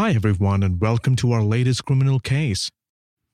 [0.00, 2.70] Hi everyone and welcome to our latest criminal case.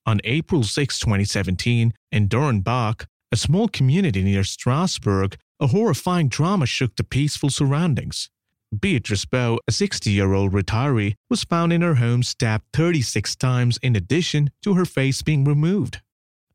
[0.04, 6.96] On April 6, 2017, in Dernbach, a small community near Strasbourg, a horrifying drama shook
[6.96, 8.30] the peaceful surroundings.
[8.76, 13.78] Beatrice Bow, a 60 year old retiree, was found in her home stabbed 36 times
[13.80, 16.00] in addition to her face being removed.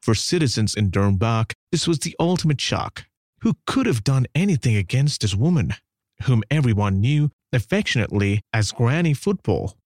[0.01, 3.05] For citizens in Dernbach, this was the ultimate shock.
[3.43, 5.75] Who could have done anything against this woman,
[6.23, 9.77] whom everyone knew affectionately as Granny Football?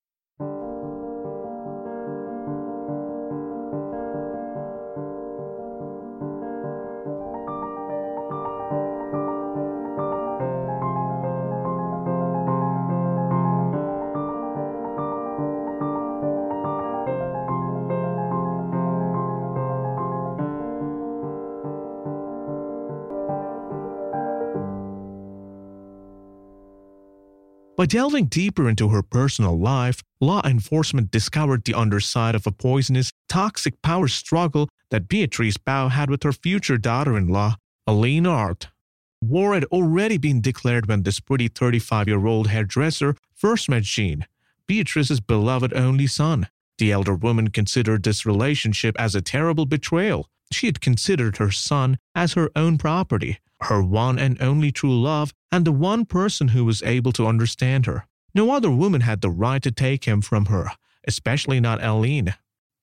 [27.85, 33.11] By delving deeper into her personal life, law enforcement discovered the underside of a poisonous,
[33.29, 38.69] toxic power struggle that Beatrice Bow had with her future daughter in law, Aline Art.
[39.21, 44.25] War had already been declared when this pretty 35 year old hairdresser first met Jean,
[44.65, 46.47] Beatrice's beloved only son.
[46.79, 50.27] The elder woman considered this relationship as a terrible betrayal.
[50.51, 55.33] She had considered her son as her own property, her one and only true love,
[55.51, 58.05] and the one person who was able to understand her.
[58.33, 60.71] No other woman had the right to take him from her,
[61.07, 62.35] especially not Aline.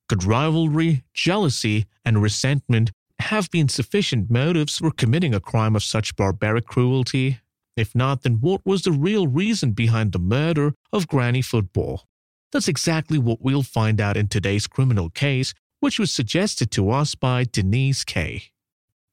[0.08, 2.90] Could rivalry, jealousy, and resentment
[3.20, 7.40] have been sufficient motives for committing a crime of such barbaric cruelty?
[7.76, 12.04] If not, then what was the real reason behind the murder of Granny Football?
[12.50, 17.16] That's exactly what we'll find out in today's criminal case, which was suggested to us
[17.16, 18.44] by Denise Kay.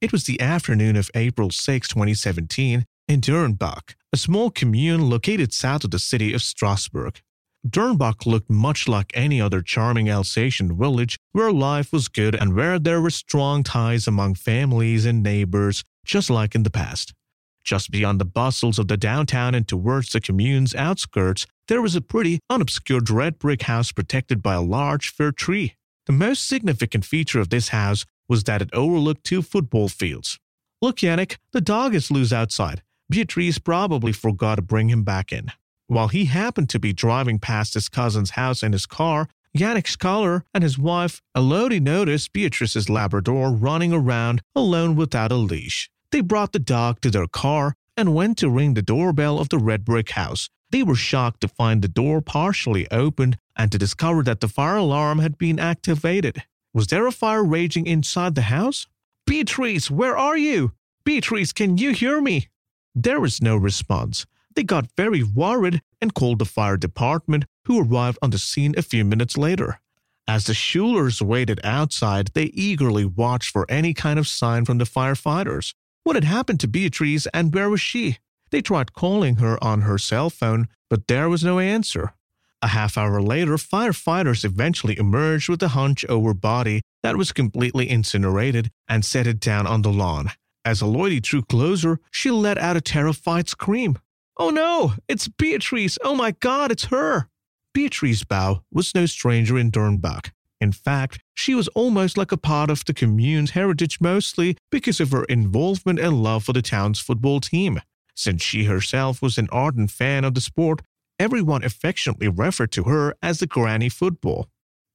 [0.02, 5.84] It was the afternoon of April 6, 2017, in Dernbach, a small commune located south
[5.84, 7.22] of the city of Strasbourg.
[7.68, 12.78] Dernbach looked much like any other charming Alsatian village where life was good and where
[12.78, 17.16] there were strong ties among families and neighbors, just like in the past.
[17.64, 22.02] Just beyond the bustles of the downtown and towards the commune's outskirts, there was a
[22.02, 25.74] pretty, unobscured red brick house protected by a large fir tree.
[26.10, 30.40] The most significant feature of this house was that it overlooked two football fields.
[30.82, 32.82] Look, Yannick, the dog is loose outside.
[33.12, 35.52] Beatrice probably forgot to bring him back in.
[35.86, 40.46] While he happened to be driving past his cousin's house in his car, Yannick Schuler
[40.52, 45.92] and his wife Elodie noticed Beatrice's Labrador running around alone without a leash.
[46.12, 49.60] They brought the dog to their car and went to ring the doorbell of the
[49.60, 50.50] red brick house.
[50.72, 54.78] They were shocked to find the door partially opened and to discover that the fire
[54.78, 56.44] alarm had been activated.
[56.74, 58.88] Was there a fire raging inside the house?
[59.28, 60.72] Beatrice, where are you?
[61.04, 62.48] Beatrice, can you hear me?
[62.96, 64.26] There was no response.
[64.56, 68.82] They got very worried and called the fire department, who arrived on the scene a
[68.82, 69.82] few minutes later.
[70.26, 74.86] As the Schulers waited outside, they eagerly watched for any kind of sign from the
[74.86, 75.74] firefighters.
[76.06, 78.20] What had happened to Beatrice and where was she?
[78.52, 82.14] They tried calling her on her cell phone, but there was no answer.
[82.62, 87.90] A half hour later, firefighters eventually emerged with a hunch over body that was completely
[87.90, 90.32] incinerated and set it down on the lawn.
[90.66, 93.98] As Elodie drew closer, she let out a terrified scream.
[94.38, 95.98] Oh no, it's Beatrice!
[96.04, 97.30] Oh my god, it's her!
[97.74, 100.32] Beatrice Bow was no stranger in Dernbach.
[100.60, 105.12] In fact, she was almost like a part of the commune's heritage mostly because of
[105.12, 107.80] her involvement and love for the town's football team.
[108.16, 110.82] Since she herself was an ardent fan of the sport,
[111.20, 114.48] everyone affectionately referred to her as the Granny Football.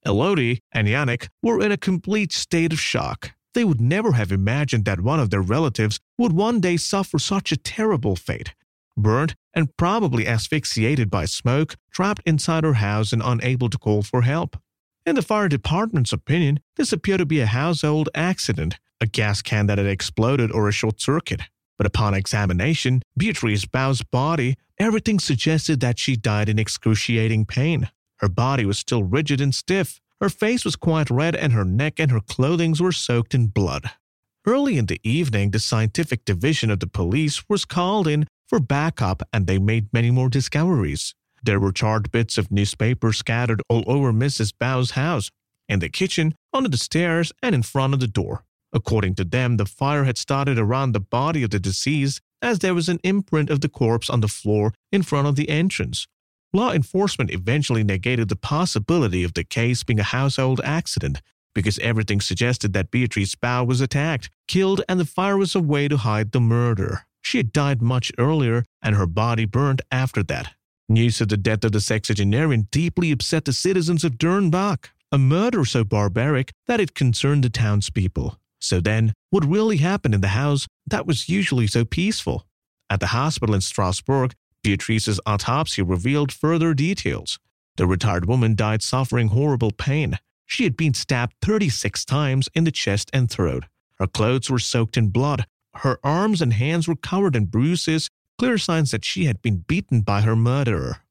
[0.05, 3.31] Elodie and Yannick were in a complete state of shock.
[3.53, 7.51] They would never have imagined that one of their relatives would one day suffer such
[7.51, 8.53] a terrible fate.
[8.97, 14.23] Burnt and probably asphyxiated by smoke, trapped inside her house and unable to call for
[14.23, 14.57] help.
[15.05, 19.67] In the fire department's opinion, this appeared to be a household accident, a gas can
[19.67, 21.41] that had exploded or a short circuit.
[21.77, 27.89] But upon examination, Beatrice Bow's body, everything suggested that she died in excruciating pain.
[28.19, 29.99] Her body was still rigid and stiff.
[30.21, 33.91] Her face was quite red, and her neck and her clothing were soaked in blood.
[34.47, 39.23] Early in the evening, the scientific division of the police was called in for backup
[39.33, 41.15] and they made many more discoveries.
[41.43, 44.53] There were charred bits of newspaper scattered all over Mrs.
[44.57, 45.29] Bow's house,
[45.67, 48.44] in the kitchen, under the stairs, and in front of the door.
[48.73, 52.73] According to them, the fire had started around the body of the deceased as there
[52.73, 56.07] was an imprint of the corpse on the floor in front of the entrance.
[56.53, 61.21] Law enforcement eventually negated the possibility of the case being a household accident
[61.55, 65.87] because everything suggested that Beatrice Bow was attacked, killed, and the fire was a way
[65.87, 67.05] to hide the murder.
[67.21, 70.53] She had died much earlier, and her body burned after that.
[70.87, 75.65] News of the death of the sexagenarian deeply upset the citizens of Dernbach, a murder
[75.65, 78.37] so barbaric that it concerned the townspeople.
[78.65, 82.47] So then, what really happened in the house that was usually so peaceful?
[82.89, 84.33] At the hospital in Strasbourg,
[84.63, 87.37] Beatrice's autopsy revealed further details.
[87.77, 90.17] The retired woman died suffering horrible pain.
[90.47, 93.65] She had been stabbed 36 times in the chest and throat.
[93.99, 95.45] Her clothes were soaked in blood.
[95.75, 98.09] Her arms and hands were covered in bruises,
[98.39, 101.03] clear signs that she had been beaten by her murderer.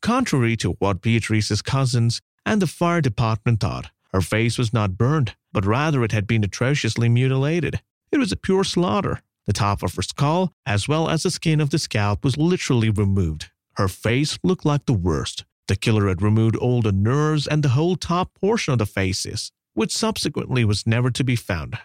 [0.00, 5.34] Contrary to what Beatrice's cousins and the fire department thought, her face was not burned,
[5.52, 7.80] but rather it had been atrociously mutilated.
[8.12, 9.22] It was a pure slaughter.
[9.46, 12.90] The top of her skull, as well as the skin of the scalp, was literally
[12.90, 13.50] removed.
[13.74, 15.44] Her face looked like the worst.
[15.68, 19.52] The killer had removed all the nerves and the whole top portion of the faces,
[19.74, 21.78] which subsequently was never to be found.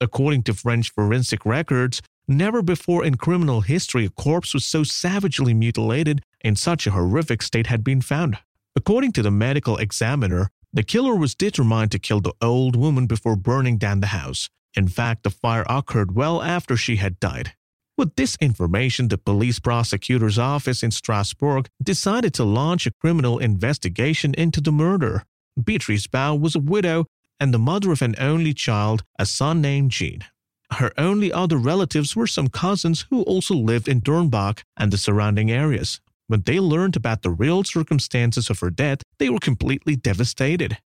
[0.00, 5.54] According to French forensic records, never before in criminal history a corpse was so savagely
[5.54, 8.38] mutilated in such a horrific state had been found.
[8.74, 13.36] According to the medical examiner, the killer was determined to kill the old woman before
[13.36, 14.48] burning down the house.
[14.74, 17.52] In fact, the fire occurred well after she had died.
[17.98, 24.34] With this information, the police prosecutor's office in Strasbourg decided to launch a criminal investigation
[24.34, 25.24] into the murder.
[25.62, 27.06] Beatrice Bow was a widow
[27.38, 30.24] and the mother of an only child, a son named Jean.
[30.70, 35.50] Her only other relatives were some cousins who also lived in Dernbach and the surrounding
[35.50, 36.00] areas.
[36.32, 40.78] When they learned about the real circumstances of her death, they were completely devastated.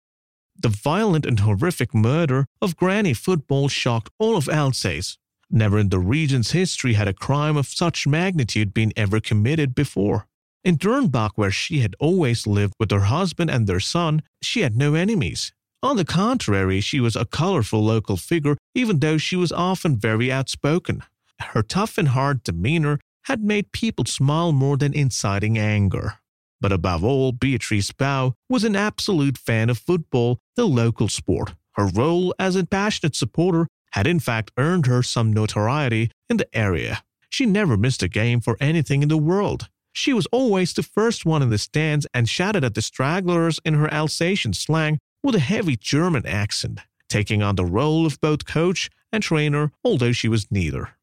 [0.61, 5.19] The violent and horrific murder of Granny Football shocked all of Alsace.
[5.49, 10.27] Never in the region's history had a crime of such magnitude been ever committed before.
[10.65, 14.75] In Dernbach, where she had always lived with her husband and their son, she had
[14.75, 15.53] no enemies.
[15.81, 20.33] On the contrary, she was a colorful local figure, even though she was often very
[20.33, 21.05] outspoken.
[21.41, 26.15] Her tough and hard demeanor had made people smile more than inciting anger.
[26.61, 31.55] But above all, Beatrice Bow was an absolute fan of football, the local sport.
[31.73, 36.49] Her role as a passionate supporter had in fact earned her some notoriety in the
[36.57, 37.03] area.
[37.29, 39.69] She never missed a game for anything in the world.
[39.93, 43.75] She was always the first one in the stands and shouted at the stragglers in
[43.75, 48.89] her Alsatian slang with a heavy German accent, taking on the role of both coach
[49.13, 50.96] and trainer, although she was neither.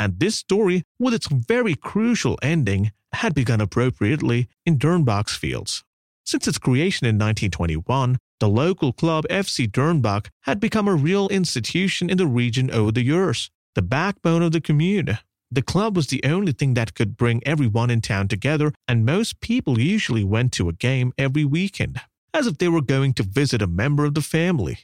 [0.00, 5.84] And this story, with its very crucial ending, had begun appropriately in Dernbach's fields.
[6.24, 12.08] Since its creation in 1921, the local club FC Dernbach had become a real institution
[12.08, 15.18] in the region over the years, the backbone of the commune.
[15.50, 19.42] The club was the only thing that could bring everyone in town together, and most
[19.42, 22.00] people usually went to a game every weekend,
[22.32, 24.78] as if they were going to visit a member of the family.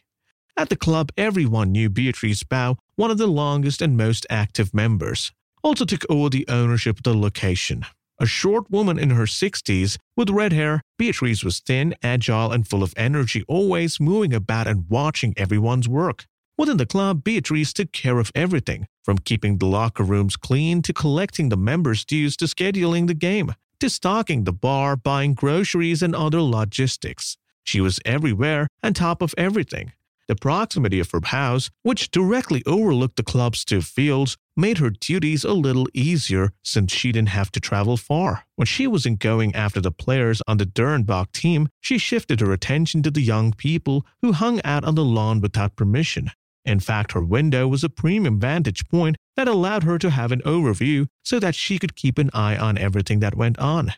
[0.59, 5.31] At the club, everyone knew Beatrice Bow, one of the longest and most active members,
[5.63, 7.85] also took over the ownership of the location.
[8.19, 12.83] A short woman in her 60s with red hair, Beatrice was thin, agile, and full
[12.83, 16.25] of energy, always moving about and watching everyone's work.
[16.57, 20.95] Within the club, Beatrice took care of everything, from keeping the locker rooms clean to
[20.95, 26.17] collecting the members' dues to scheduling the game, to stocking the bar, buying groceries, and
[26.17, 27.37] other logistics.
[27.65, 29.93] She was everywhere and top of everything.
[30.29, 35.45] The proximity of her house, which directly overlooked the club's two fields, made her duties
[35.45, 38.45] a little easier since she didn't have to travel far.
[38.57, 43.03] When she wasn't going after the players on the Dernbach team, she shifted her attention
[43.03, 46.31] to the young people who hung out on the lawn without permission.
[46.65, 50.43] In fact, her window was a premium vantage point that allowed her to have an
[50.43, 53.93] overview so that she could keep an eye on everything that went on.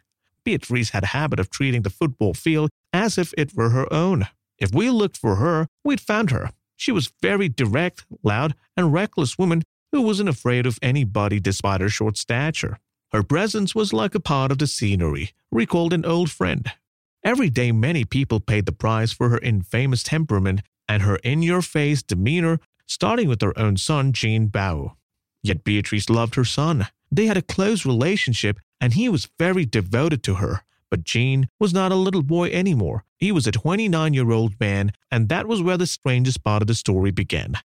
[0.45, 4.27] Beatrice had a habit of treating the football field as if it were her own.
[4.59, 6.51] If we looked for her, we'd found her.
[6.77, 9.63] She was very direct, loud, and reckless woman
[9.93, 12.79] who wasn't afraid of anybody despite her short stature.
[13.13, 16.71] Her presence was like a part of the scenery, recalled an old friend.
[17.25, 21.63] Every day, many people paid the price for her infamous temperament and her in your
[21.63, 24.97] face demeanor, starting with her own son, Jean Bow.
[25.43, 26.89] Yet Beatrice loved her son.
[27.11, 30.63] They had a close relationship, and he was very devoted to her.
[30.91, 33.05] But Jean was not a little boy anymore.
[33.19, 36.69] He was a 29 year old man, and that was where the strangest part of
[36.69, 37.57] the story began.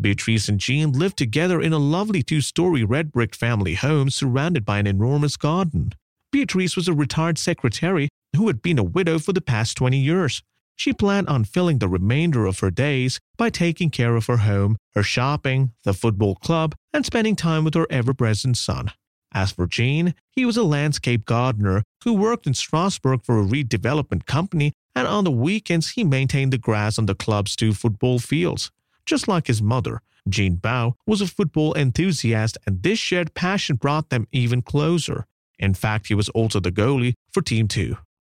[0.00, 4.64] Beatrice and Jean lived together in a lovely two story red brick family home surrounded
[4.64, 5.92] by an enormous garden.
[6.32, 10.42] Beatrice was a retired secretary who had been a widow for the past 20 years.
[10.76, 14.76] She planned on filling the remainder of her days by taking care of her home,
[14.94, 18.90] her shopping, the football club, and spending time with her ever present son.
[19.34, 24.26] As for Jean, he was a landscape gardener who worked in Strasbourg for a redevelopment
[24.26, 28.70] company, and on the weekends he maintained the grass on the club's two football fields.
[29.04, 34.10] Just like his mother, Jean Bao was a football enthusiast, and this shared passion brought
[34.10, 35.26] them even closer.
[35.58, 37.96] In fact, he was also the goalie for Team 2.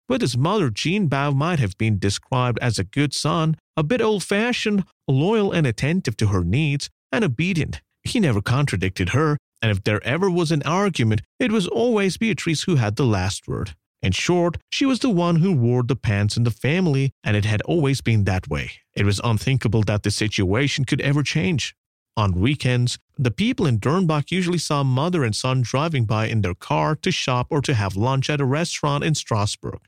[0.09, 4.00] With his mother, Jean Bao might have been described as a good son, a bit
[4.00, 7.83] old fashioned, loyal and attentive to her needs, and obedient.
[8.05, 12.63] He never contradicted her, and if there ever was an argument, it was always Beatrice
[12.63, 13.75] who had the last word.
[14.03, 17.45] In short, she was the one who wore the pants in the family, and it
[17.45, 18.73] had always been that way.
[18.95, 21.75] It was unthinkable that the situation could ever change.
[22.17, 26.55] On weekends, the people in Dernbach usually saw mother and son driving by in their
[26.55, 29.81] car to shop or to have lunch at a restaurant in Strasbourg.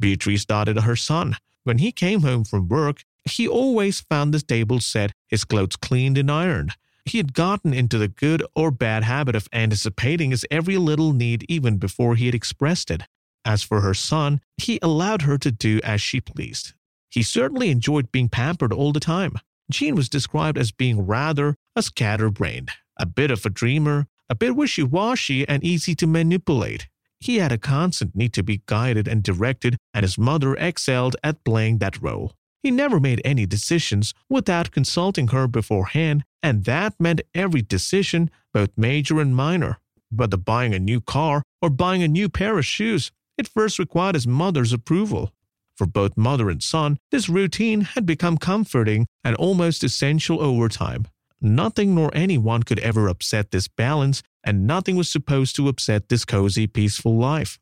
[0.00, 1.36] Beatrice at her son.
[1.64, 6.18] When he came home from work, he always found the table set, his clothes cleaned
[6.18, 6.72] and ironed.
[7.08, 11.46] He had gotten into the good or bad habit of anticipating his every little need
[11.48, 13.04] even before he had expressed it.
[13.46, 16.74] As for her son, he allowed her to do as she pleased.
[17.08, 19.36] He certainly enjoyed being pampered all the time.
[19.70, 24.54] Jean was described as being rather a scatterbrained, a bit of a dreamer, a bit
[24.54, 26.88] wishy washy, and easy to manipulate.
[27.20, 31.42] He had a constant need to be guided and directed, and his mother excelled at
[31.42, 32.34] playing that role.
[32.62, 38.70] He never made any decisions without consulting her beforehand, and that meant every decision, both
[38.76, 39.78] major and minor.
[40.10, 44.14] Whether buying a new car or buying a new pair of shoes, it first required
[44.14, 45.32] his mother's approval.
[45.76, 51.06] For both mother and son, this routine had become comforting and almost essential over time.
[51.40, 56.24] Nothing nor anyone could ever upset this balance, and nothing was supposed to upset this
[56.24, 57.60] cozy, peaceful life.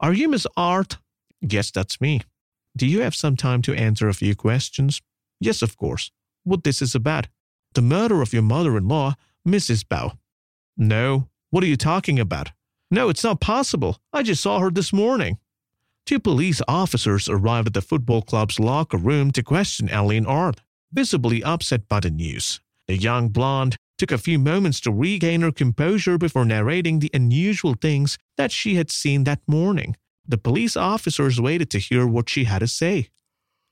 [0.00, 0.96] Are you Miss Art?
[1.42, 2.22] Yes, that's me.
[2.76, 5.02] Do you have some time to answer a few questions?
[5.38, 6.10] Yes, of course.
[6.44, 7.26] What this is about?
[7.74, 9.14] The murder of your mother in law,
[9.46, 9.84] Mrs.
[9.84, 10.18] Bao.
[10.76, 11.28] No.
[11.50, 12.50] What are you talking about?
[12.90, 13.98] No, it's not possible.
[14.12, 15.38] I just saw her this morning.
[16.06, 20.60] Two police officers arrived at the football club's locker room to question Aline Art,
[20.92, 22.60] visibly upset by the news.
[22.88, 27.74] The young blonde took a few moments to regain her composure before narrating the unusual
[27.74, 29.96] things that she had seen that morning.
[30.26, 33.10] The police officers waited to hear what she had to say.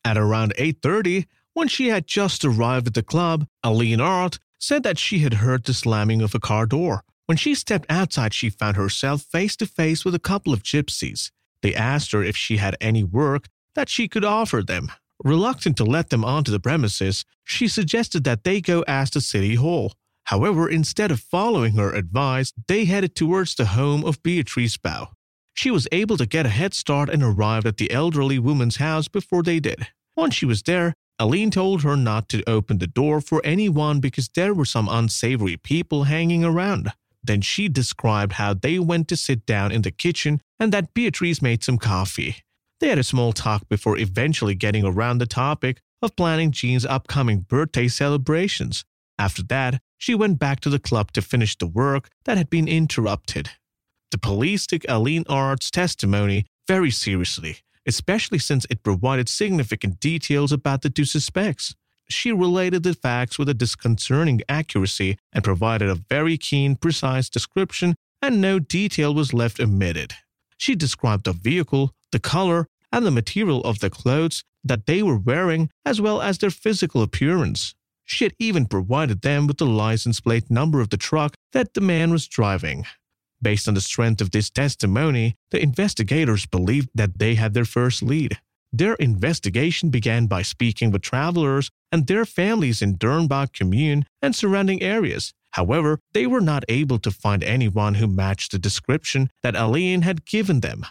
[0.04, 1.26] At around 8:30,
[1.58, 5.64] when she had just arrived at the club, Aline Art said that she had heard
[5.64, 7.02] the slamming of a car door.
[7.26, 11.32] When she stepped outside, she found herself face to face with a couple of gypsies.
[11.62, 14.92] They asked her if she had any work that she could offer them.
[15.24, 19.56] Reluctant to let them onto the premises, she suggested that they go ask the city
[19.56, 19.94] hall.
[20.26, 25.08] However, instead of following her advice, they headed towards the home of Beatrice Bao.
[25.54, 29.08] She was able to get a head start and arrived at the elderly woman's house
[29.08, 29.88] before they did.
[30.16, 34.28] Once she was there, Aline told her not to open the door for anyone because
[34.28, 36.92] there were some unsavory people hanging around.
[37.22, 41.42] Then she described how they went to sit down in the kitchen and that Beatrice
[41.42, 42.36] made some coffee.
[42.80, 47.40] They had a small talk before eventually getting around the topic of planning Jean's upcoming
[47.40, 48.84] birthday celebrations.
[49.18, 52.68] After that, she went back to the club to finish the work that had been
[52.68, 53.50] interrupted.
[54.12, 60.82] The police took Aline Art's testimony very seriously, especially since it provided significant details about
[60.82, 61.74] the two suspects.
[62.08, 67.94] She related the facts with a disconcerting accuracy and provided a very keen, precise description,
[68.22, 70.14] and no detail was left omitted.
[70.56, 75.18] She described the vehicle, the color, and the material of the clothes that they were
[75.18, 77.74] wearing, as well as their physical appearance.
[78.04, 81.82] She had even provided them with the license plate number of the truck that the
[81.82, 82.86] man was driving.
[83.40, 88.02] Based on the strength of this testimony, the investigators believed that they had their first
[88.02, 88.38] lead.
[88.72, 94.82] Their investigation began by speaking with travelers and their families in Dernbach commune and surrounding
[94.82, 95.32] areas.
[95.52, 100.26] However, they were not able to find anyone who matched the description that Aline had
[100.26, 100.84] given them.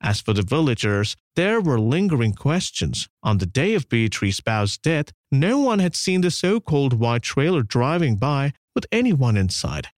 [0.00, 3.08] As for the villagers, there were lingering questions.
[3.22, 7.22] On the day of Beatrice Bao's death, no one had seen the so called white
[7.22, 9.88] trailer driving by with anyone inside.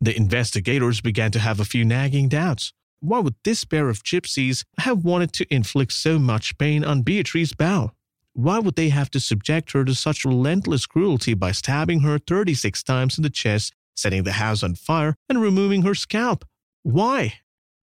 [0.00, 2.72] The investigators began to have a few nagging doubts.
[3.00, 7.52] Why would this pair of gypsies have wanted to inflict so much pain on Beatrice
[7.52, 7.90] Bao?
[8.32, 12.82] Why would they have to subject her to such relentless cruelty by stabbing her 36
[12.84, 16.44] times in the chest, setting the house on fire, and removing her scalp?
[16.84, 17.34] Why?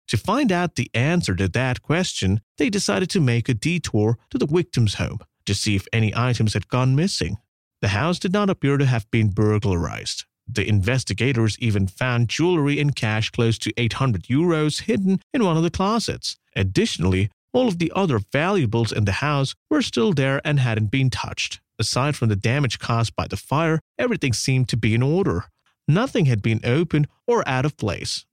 [0.09, 4.39] To find out the answer to that question, they decided to make a detour to
[4.39, 7.39] the victim's home to see if any items had gone missing.
[7.83, 10.25] The house did not appear to have been burglarized.
[10.47, 15.63] The investigators even found jewelry and cash close to 800 euros hidden in one of
[15.63, 16.37] the closets.
[16.55, 21.09] Additionally, all of the other valuables in the house were still there and hadn't been
[21.09, 21.61] touched.
[21.79, 25.47] Aside from the damage caused by the fire, everything seemed to be in order.
[25.89, 28.25] Nothing had been opened or out of place.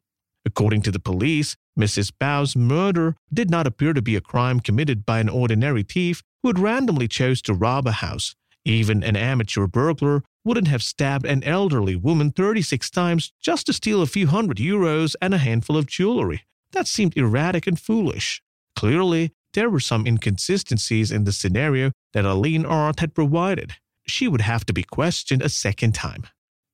[0.45, 2.11] According to the police, Mrs.
[2.19, 6.49] Bau's murder did not appear to be a crime committed by an ordinary thief who
[6.49, 8.35] had randomly chose to rob a house.
[8.65, 14.01] Even an amateur burglar wouldn't have stabbed an elderly woman 36 times just to steal
[14.01, 16.43] a few hundred euros and a handful of jewelry.
[16.71, 18.41] That seemed erratic and foolish.
[18.75, 23.73] Clearly, there were some inconsistencies in the scenario that Aline Art had provided.
[24.07, 26.27] She would have to be questioned a second time.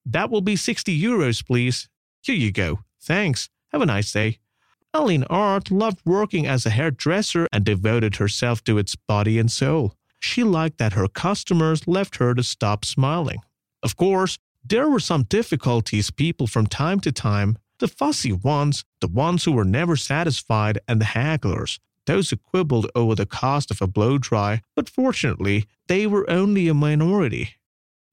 [0.06, 1.89] That will be 60 euros, please.
[2.22, 2.79] Here you go.
[3.01, 3.50] Thanks.
[3.72, 4.39] Have a nice day.
[4.94, 9.97] Aline Art loved working as a hairdresser and devoted herself to its body and soul.
[10.19, 13.39] She liked that her customers left her to stop smiling.
[13.83, 19.07] Of course, there were some difficulties people from time to time the fussy ones, the
[19.07, 23.81] ones who were never satisfied, and the hagglers, those who quibbled over the cost of
[23.81, 27.55] a blow dry, but fortunately, they were only a minority.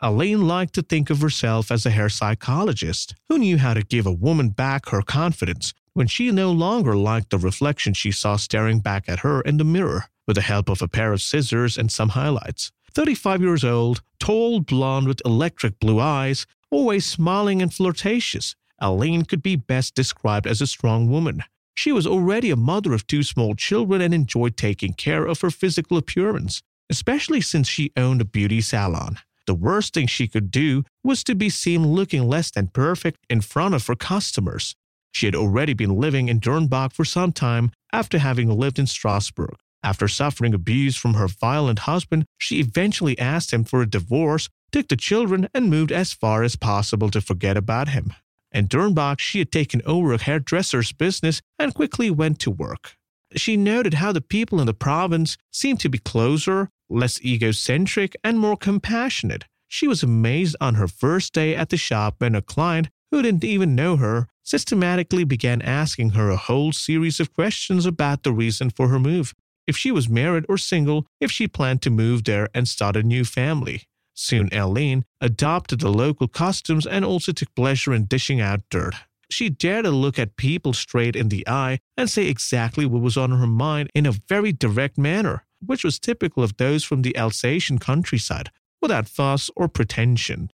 [0.01, 4.07] Aline liked to think of herself as a hair psychologist who knew how to give
[4.07, 8.81] a woman back her confidence when she no longer liked the reflection she saw staring
[8.81, 11.91] back at her in the mirror with the help of a pair of scissors and
[11.91, 12.73] some highlights.
[12.95, 19.43] 35 years old, tall, blonde with electric blue eyes, always smiling and flirtatious, Aline could
[19.43, 21.43] be best described as a strong woman.
[21.75, 25.51] She was already a mother of two small children and enjoyed taking care of her
[25.51, 29.19] physical appearance, especially since she owned a beauty salon.
[29.47, 33.41] The worst thing she could do was to be seen looking less than perfect in
[33.41, 34.75] front of her customers.
[35.13, 39.57] She had already been living in Dernbach for some time after having lived in Strasbourg.
[39.85, 44.89] After suffering abuse from her violent husband, she eventually asked him for a divorce, took
[44.89, 48.15] the children, and moved as far as possible to forget about him.
[48.51, 52.97] In Dernbach, she had taken over a hairdresser's business and quickly went to work.
[53.37, 58.41] She noted how the people in the province seemed to be closer, less egocentric, and
[58.41, 59.45] more compassionate.
[59.69, 63.45] She was amazed on her first day at the shop when a client who didn't
[63.45, 68.71] even know her systematically began asking her a whole series of questions about the reason
[68.71, 69.35] for her move
[69.67, 73.03] if she was married or single, if she planned to move there and start a
[73.03, 73.83] new family.
[74.15, 78.95] Soon Aline adopted the local customs and also took pleasure in dishing out dirt.
[79.31, 83.17] She dared to look at people straight in the eye and say exactly what was
[83.17, 87.17] on her mind in a very direct manner, which was typical of those from the
[87.17, 88.51] Alsatian countryside,
[88.81, 90.51] without fuss or pretension.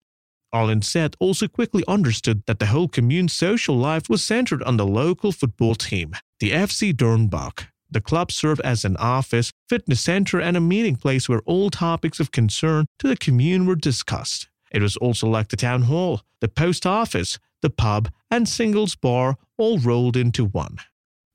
[0.52, 4.88] Aline Set also quickly understood that the whole commune's social life was centered on the
[4.88, 7.68] local football team, the FC Dernbach.
[7.96, 12.20] The club served as an office, fitness center, and a meeting place where all topics
[12.20, 14.50] of concern to the commune were discussed.
[14.70, 19.38] It was also like the town hall, the post office, the pub, and singles bar
[19.58, 20.80] all rolled into one.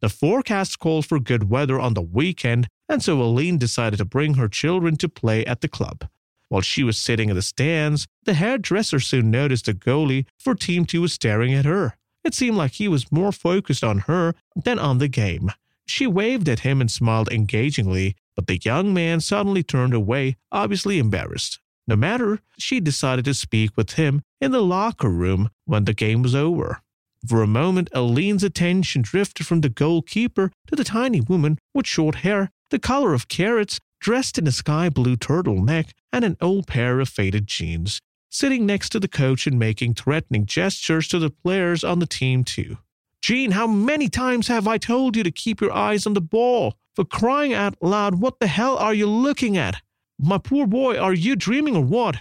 [0.03, 4.35] The forecast called for good weather on the weekend, and so Aline decided to bring
[4.35, 6.11] her children to play at the club.
[6.51, 10.85] While she was sitting in the stands, the hairdresser soon noticed the goalie for Team
[10.85, 11.97] 2 was staring at her.
[12.23, 15.53] It seemed like he was more focused on her than on the game.
[15.91, 21.01] She waved at him and smiled engagingly, but the young man suddenly turned away, obviously
[21.01, 21.59] embarrassed.
[21.89, 26.23] No matter, she decided to speak with him in the locker room when the game
[26.23, 26.81] was over.
[27.27, 32.17] For a moment, Aline's attention drifted from the goalkeeper to the tiny woman with short
[32.17, 37.01] hair, the color of carrots, dressed in a sky blue turtleneck and an old pair
[37.01, 38.01] of faded jeans,
[38.31, 42.45] sitting next to the coach and making threatening gestures to the players on the team,
[42.45, 42.79] too.
[43.31, 46.75] Jean, how many times have I told you to keep your eyes on the ball?
[46.97, 49.77] For crying out loud, what the hell are you looking at?
[50.19, 52.17] My poor boy, are you dreaming or what?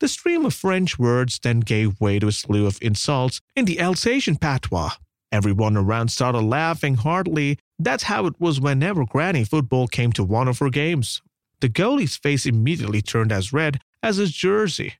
[0.00, 3.78] The stream of French words then gave way to a slew of insults in the
[3.78, 4.90] Alsatian patois.
[5.30, 7.56] Everyone around started laughing heartily.
[7.78, 11.22] That's how it was whenever Granny football came to one of her games.
[11.60, 14.94] The goalie's face immediately turned as red as his jersey.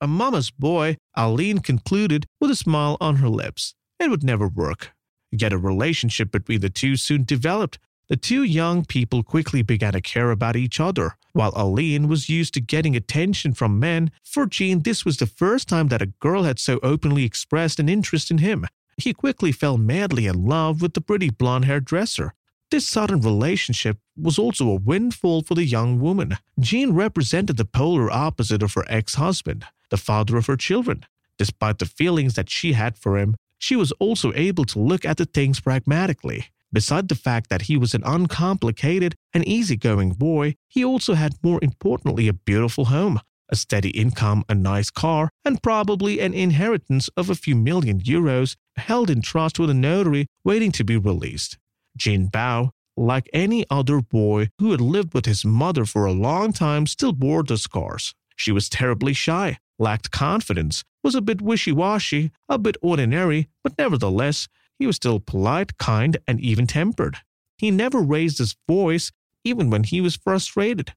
[0.00, 3.74] A mama's boy, Aline concluded with a smile on her lips.
[4.00, 4.93] It would never work.
[5.36, 7.78] Yet a relationship between the two soon developed.
[8.08, 11.16] The two young people quickly began to care about each other.
[11.32, 15.68] While Aline was used to getting attention from men, for Jean this was the first
[15.68, 18.66] time that a girl had so openly expressed an interest in him.
[18.96, 22.34] He quickly fell madly in love with the pretty blonde haired dresser.
[22.70, 26.38] This sudden relationship was also a windfall for the young woman.
[26.60, 31.04] Jean represented the polar opposite of her ex husband, the father of her children.
[31.36, 35.16] Despite the feelings that she had for him, she was also able to look at
[35.16, 36.46] the things pragmatically.
[36.72, 41.60] Beside the fact that he was an uncomplicated and easygoing boy, he also had more
[41.62, 47.30] importantly a beautiful home, a steady income, a nice car, and probably an inheritance of
[47.30, 51.58] a few million euros held in trust with a notary waiting to be released.
[51.96, 56.52] Jean Bao, like any other boy who had lived with his mother for a long
[56.52, 58.14] time, still bore the scars.
[58.36, 63.76] She was terribly shy, lacked confidence, was a bit wishy washy, a bit ordinary, but
[63.78, 67.18] nevertheless, he was still polite, kind, and even tempered.
[67.58, 69.12] He never raised his voice,
[69.44, 70.94] even when he was frustrated.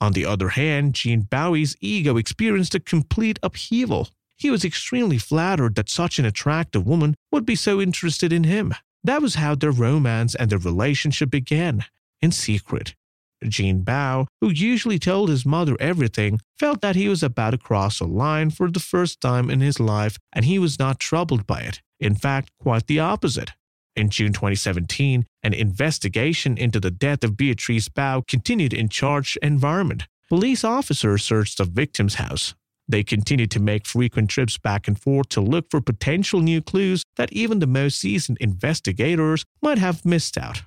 [0.00, 4.08] On the other hand, Jean Bowie's ego experienced a complete upheaval.
[4.36, 8.74] He was extremely flattered that such an attractive woman would be so interested in him.
[9.02, 11.84] That was how their romance and their relationship began,
[12.20, 12.94] in secret.
[13.44, 18.00] Jean Bao, who usually told his mother everything, felt that he was about to cross
[18.00, 21.60] a line for the first time in his life, and he was not troubled by
[21.60, 21.80] it.
[22.00, 23.52] In fact, quite the opposite.
[23.94, 30.06] In June 2017, an investigation into the death of Beatrice Bao continued in charged environment.
[30.28, 32.54] Police officers searched the victim's house.
[32.88, 37.04] They continued to make frequent trips back and forth to look for potential new clues
[37.16, 40.62] that even the most seasoned investigators might have missed out.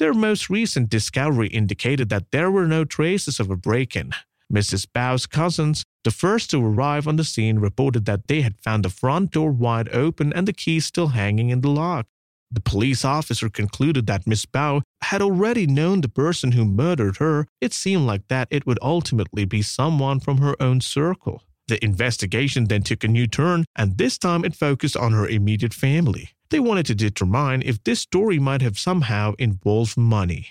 [0.00, 4.14] Their most recent discovery indicated that there were no traces of a break in.
[4.50, 4.86] Mrs.
[4.86, 8.88] Bao's cousins, the first to arrive on the scene, reported that they had found the
[8.88, 12.06] front door wide open and the key still hanging in the lock.
[12.50, 17.46] The police officer concluded that Miss Bao had already known the person who murdered her.
[17.60, 21.42] It seemed like that it would ultimately be someone from her own circle.
[21.68, 25.74] The investigation then took a new turn, and this time it focused on her immediate
[25.74, 26.30] family.
[26.50, 30.48] They wanted to determine if this story might have somehow involved money.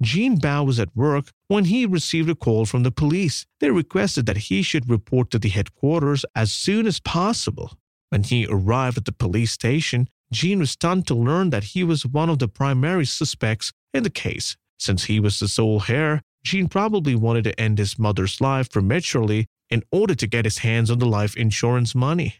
[0.00, 3.46] Jean Bao was at work when he received a call from the police.
[3.60, 7.78] They requested that he should report to the headquarters as soon as possible.
[8.08, 12.06] When he arrived at the police station, Jean was stunned to learn that he was
[12.06, 14.56] one of the primary suspects in the case.
[14.78, 19.46] Since he was the sole heir, Jean probably wanted to end his mother's life prematurely
[19.70, 22.36] in order to get his hands on the life insurance money.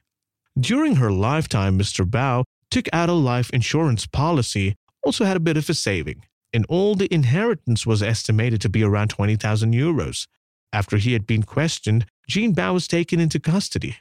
[0.58, 2.04] During her lifetime, Mr.
[2.04, 6.24] Bao took out a life insurance policy, also had a bit of a saving.
[6.52, 10.26] In all, the inheritance was estimated to be around 20,000 euros.
[10.72, 13.96] After he had been questioned, Jean Bao was taken into custody.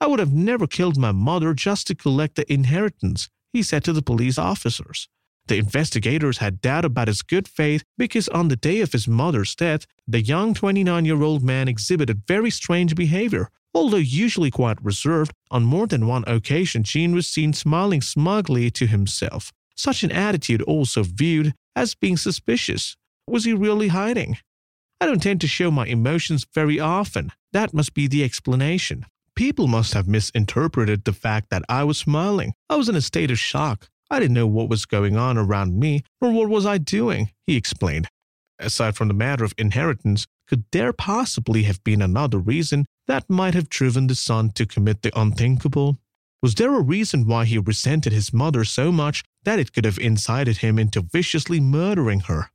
[0.00, 3.92] I would have never killed my mother just to collect the inheritance, he said to
[3.92, 5.08] the police officers.
[5.48, 9.54] The investigators had doubt about his good faith because on the day of his mother's
[9.56, 13.48] death, the young 29 year old man exhibited very strange behavior.
[13.74, 18.86] Although usually quite reserved, on more than one occasion Jean was seen smiling smugly to
[18.86, 19.52] himself.
[19.74, 22.96] Such an attitude also viewed as being suspicious.
[23.26, 24.36] Was he really hiding?
[25.00, 27.32] I don't tend to show my emotions very often.
[27.52, 29.06] That must be the explanation.
[29.34, 32.52] People must have misinterpreted the fact that I was smiling.
[32.68, 33.88] I was in a state of shock.
[34.10, 37.56] I didn't know what was going on around me, nor what was I doing, he
[37.56, 38.08] explained.
[38.58, 43.54] Aside from the matter of inheritance, could there possibly have been another reason that might
[43.54, 45.98] have driven the son to commit the unthinkable?
[46.42, 49.98] Was there a reason why he resented his mother so much that it could have
[49.98, 52.50] incited him into viciously murdering her?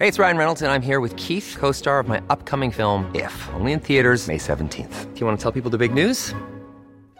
[0.00, 3.10] Hey, it's Ryan Reynolds, and I'm here with Keith, co star of my upcoming film,
[3.14, 5.12] If, only in theaters, May 17th.
[5.12, 6.34] Do you want to tell people the big news?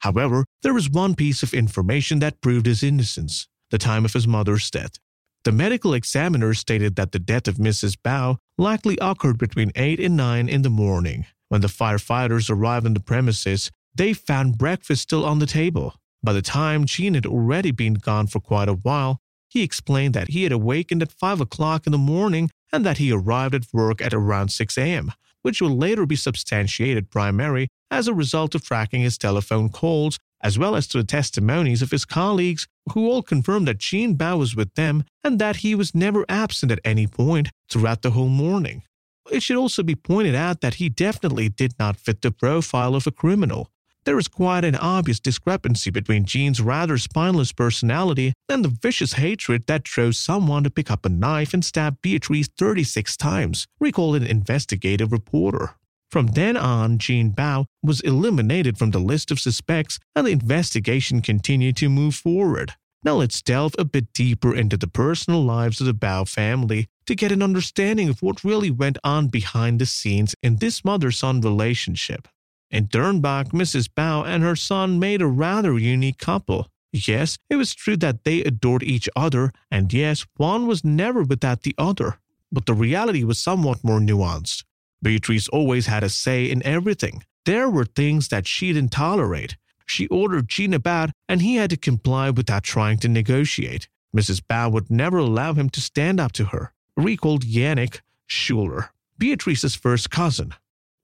[0.00, 4.28] However, there was one piece of information that proved his innocence the time of his
[4.28, 4.98] mother's death.
[5.44, 7.96] The medical examiner stated that the death of Mrs.
[8.04, 11.26] Bao likely occurred between 8 and 9 in the morning.
[11.48, 15.94] When the firefighters arrived on the premises, they found breakfast still on the table.
[16.22, 20.28] By the time Jean had already been gone for quite a while, he explained that
[20.28, 24.02] he had awakened at 5 o'clock in the morning and that he arrived at work
[24.02, 25.12] at around 6 a.m.,
[25.46, 30.58] which will later be substantiated primarily as a result of tracking his telephone calls as
[30.58, 34.56] well as to the testimonies of his colleagues who all confirmed that Jean Bao was
[34.56, 38.82] with them and that he was never absent at any point throughout the whole morning.
[39.30, 43.06] It should also be pointed out that he definitely did not fit the profile of
[43.06, 43.70] a criminal.
[44.06, 49.66] There is quite an obvious discrepancy between Jean's rather spineless personality and the vicious hatred
[49.66, 54.24] that drove someone to pick up a knife and stab Beatrice 36 times, recalled an
[54.24, 55.74] investigative reporter.
[56.08, 61.20] From then on, Jean Bao was eliminated from the list of suspects and the investigation
[61.20, 62.74] continued to move forward.
[63.02, 67.16] Now let's delve a bit deeper into the personal lives of the Bao family to
[67.16, 71.40] get an understanding of what really went on behind the scenes in this mother son
[71.40, 72.28] relationship.
[72.70, 73.88] In Dernbach, Mrs.
[73.88, 76.68] Bao and her son made a rather unique couple.
[76.92, 81.62] Yes, it was true that they adored each other, and yes, one was never without
[81.62, 82.18] the other.
[82.50, 84.64] But the reality was somewhat more nuanced.
[85.02, 87.22] Beatrice always had a say in everything.
[87.44, 89.56] There were things that she didn't tolerate.
[89.84, 93.88] She ordered Jean about, and he had to comply without trying to negotiate.
[94.16, 94.40] Mrs.
[94.40, 96.72] Bao would never allow him to stand up to her.
[96.96, 100.54] Recalled Yannick Schuler, Beatrice's first cousin.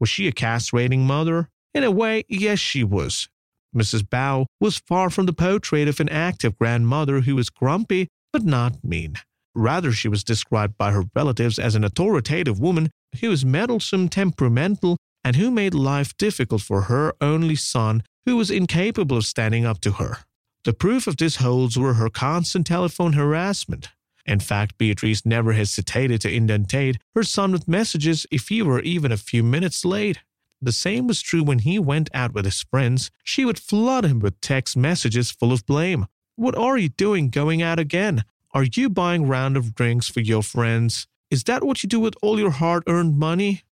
[0.03, 1.49] Was she a castrating mother?
[1.75, 3.29] In a way, yes, she was.
[3.73, 4.03] Mrs.
[4.03, 8.83] Bao was far from the portrait of an active grandmother who was grumpy but not
[8.83, 9.15] mean.
[9.55, 14.97] Rather, she was described by her relatives as an authoritative woman who was meddlesome, temperamental,
[15.23, 19.81] and who made life difficult for her only son, who was incapable of standing up
[19.83, 20.19] to her.
[20.65, 23.91] The proof of this holds were her constant telephone harassment.
[24.25, 29.11] In fact, Beatrice never hesitated to inundate her son with messages if he were even
[29.11, 30.21] a few minutes late.
[30.61, 33.11] The same was true when he went out with his friends.
[33.25, 36.07] She would flood him with text messages full of blame.
[36.37, 38.25] What are you doing going out again?
[38.53, 41.09] Are you buying round of drinks for your friends?
[41.31, 43.63] Is that what you do with all your hard earned money?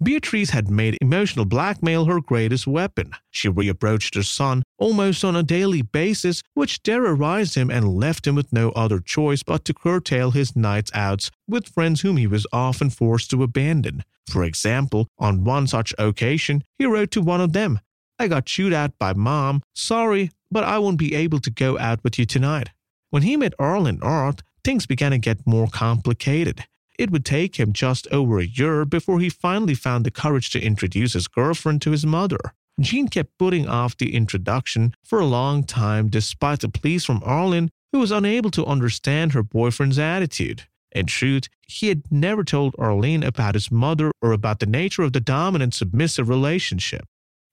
[0.00, 3.10] Beatrice had made emotional blackmail her greatest weapon.
[3.30, 8.36] She reapproached her son almost on a daily basis, which terrorized him and left him
[8.36, 12.46] with no other choice but to curtail his nights outs with friends whom he was
[12.52, 14.04] often forced to abandon.
[14.30, 17.80] For example, on one such occasion, he wrote to one of them,
[18.20, 19.62] I got chewed out by mom.
[19.74, 22.70] Sorry, but I won't be able to go out with you tonight.
[23.10, 26.66] When he met Aline Art, things began to get more complicated.
[26.98, 30.60] It would take him just over a year before he finally found the courage to
[30.60, 32.40] introduce his girlfriend to his mother.
[32.80, 37.70] Jean kept putting off the introduction for a long time despite the pleas from Aline,
[37.92, 40.64] who was unable to understand her boyfriend's attitude.
[40.92, 45.12] In truth, he had never told Aline about his mother or about the nature of
[45.12, 47.04] the dominant submissive relationship.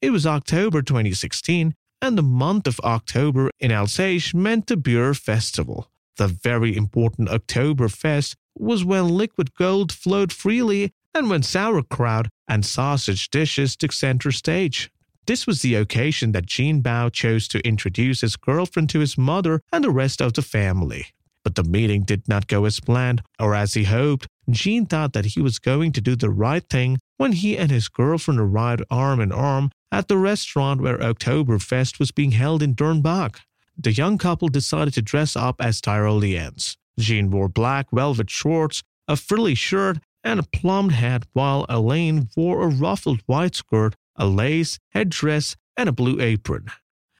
[0.01, 5.89] It was October 2016, and the month of October in Alsace meant the beer festival.
[6.17, 13.29] The very important Oktoberfest was when liquid gold flowed freely and when sauerkraut and sausage
[13.29, 14.91] dishes took center stage.
[15.27, 19.61] This was the occasion that Jean Bao chose to introduce his girlfriend to his mother
[19.71, 21.07] and the rest of the family.
[21.43, 24.27] But the meeting did not go as planned or as he hoped.
[24.49, 27.87] Jean thought that he was going to do the right thing when he and his
[27.87, 33.37] girlfriend arrived arm in arm at the restaurant where Oktoberfest was being held in Dernbach.
[33.77, 36.77] The young couple decided to dress up as Tyroleans.
[36.99, 42.63] Jean wore black velvet shorts, a frilly shirt, and a plumed hat, while Elaine wore
[42.63, 46.67] a ruffled white skirt, a lace headdress, and a blue apron.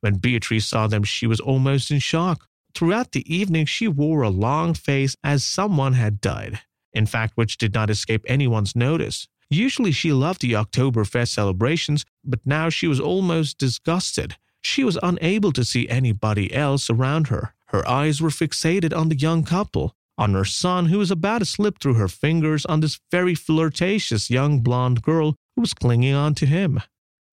[0.01, 2.47] When Beatrice saw them, she was almost in shock.
[2.75, 6.59] Throughout the evening, she wore a long face as someone had died,
[6.93, 9.27] in fact, which did not escape anyone's notice.
[9.49, 14.35] Usually, she loved the Oktoberfest celebrations, but now she was almost disgusted.
[14.61, 17.54] She was unable to see anybody else around her.
[17.67, 21.45] Her eyes were fixated on the young couple, on her son who was about to
[21.45, 26.35] slip through her fingers on this very flirtatious young blonde girl who was clinging on
[26.35, 26.81] to him.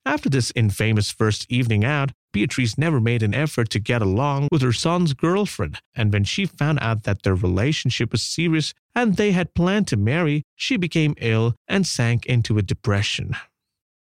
[0.05, 4.63] After this infamous first evening out, Beatrice never made an effort to get along with
[4.63, 9.33] her son's girlfriend, and when she found out that their relationship was serious and they
[9.33, 13.37] had planned to marry, she became ill and sank into a depression.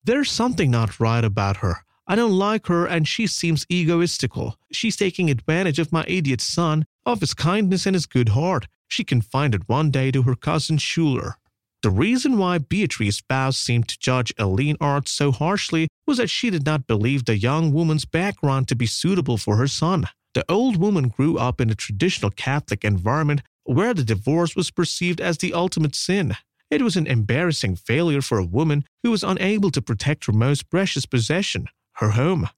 [0.02, 4.56] There's something not right about her, I don't like her and she seems egoistical.
[4.70, 8.68] She's taking advantage of my idiot son, of his kindness and his good heart.
[8.86, 11.36] She confided one day to her cousin Schuler.
[11.82, 16.48] The reason why Beatrice Bao seemed to judge Aline Art so harshly was that she
[16.48, 20.06] did not believe the young woman's background to be suitable for her son.
[20.34, 25.20] The old woman grew up in a traditional Catholic environment where the divorce was perceived
[25.20, 26.36] as the ultimate sin.
[26.70, 30.70] It was an embarrassing failure for a woman who was unable to protect her most
[30.70, 32.48] precious possession, her home.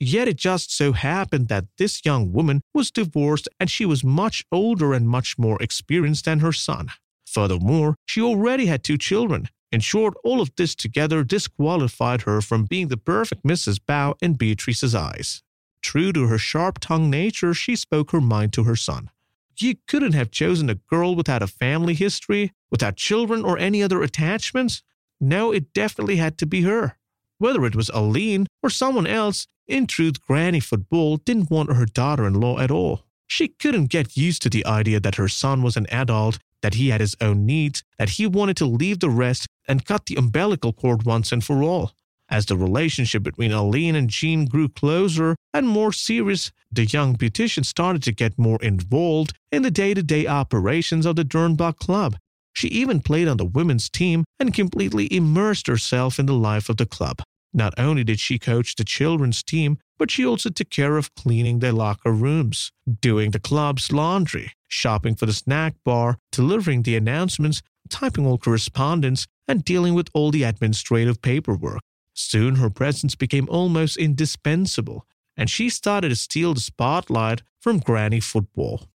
[0.00, 4.44] Yet it just so happened that this young woman was divorced and she was much
[4.52, 6.90] older and much more experienced than her son.
[7.26, 9.48] Furthermore, she already had two children.
[9.72, 13.78] In short, all of this together disqualified her from being the perfect Mrs.
[13.78, 15.42] Bao in Beatrice's eyes.
[15.82, 19.10] true to her sharp tongued nature, she spoke her mind to her son.
[19.58, 24.02] You couldn't have chosen a girl without a family history, without children or any other
[24.02, 24.82] attachments.
[25.20, 26.96] No, it definitely had to be her.
[27.38, 32.26] Whether it was Aline or someone else, in truth, Granny Football didn't want her daughter
[32.26, 33.04] in law at all.
[33.26, 36.88] She couldn't get used to the idea that her son was an adult, that he
[36.88, 40.72] had his own needs, that he wanted to leave the rest and cut the umbilical
[40.72, 41.92] cord once and for all.
[42.28, 47.64] As the relationship between Aline and Jean grew closer and more serious, the young beautician
[47.64, 52.16] started to get more involved in the day to day operations of the Dernbach Club.
[52.54, 56.78] She even played on the women's team and completely immersed herself in the life of
[56.78, 57.20] the club.
[57.52, 61.58] Not only did she coach the children's team, but she also took care of cleaning
[61.58, 67.62] the locker rooms, doing the club's laundry, shopping for the snack bar, delivering the announcements,
[67.88, 71.80] typing all correspondence, and dealing with all the administrative paperwork.
[72.14, 78.20] Soon her presence became almost indispensable, and she started to steal the spotlight from Granny
[78.20, 78.88] Football.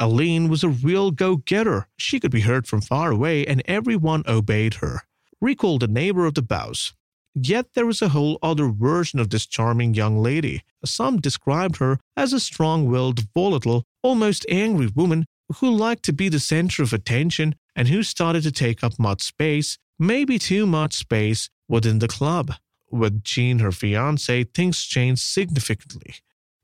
[0.00, 1.86] Aline was a real go getter.
[1.98, 5.02] She could be heard from far away, and everyone obeyed her.
[5.42, 6.94] Recall the neighbor of the Bows.
[7.34, 10.62] Yet there was a whole other version of this charming young lady.
[10.84, 16.28] Some described her as a strong willed, volatile, almost angry woman who liked to be
[16.30, 20.94] the center of attention and who started to take up much space, maybe too much
[20.94, 22.54] space, within the club.
[22.90, 26.16] With Jean, her fiance, things changed significantly.